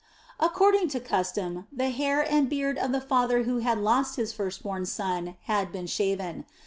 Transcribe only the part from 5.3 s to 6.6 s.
had been shaven.